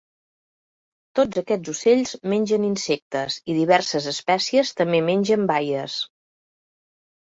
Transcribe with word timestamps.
Tots 1.19 1.41
aquests 1.41 1.73
ocells 1.75 2.15
mengen 2.35 2.67
insectes 2.71 3.39
i 3.53 3.61
diverses 3.61 4.11
espècies 4.17 4.77
també 4.83 5.07
mengen 5.15 5.49
baies. 5.57 6.05